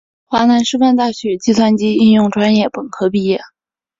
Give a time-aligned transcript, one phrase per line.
[0.25, 3.39] 华南师范大学计算机应用专业本科毕业。